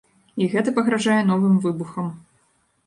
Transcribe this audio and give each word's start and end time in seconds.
І 0.43 0.47
гэта 0.53 0.73
пагражае 0.79 1.21
новым 1.31 1.61
выбухам. 1.67 2.13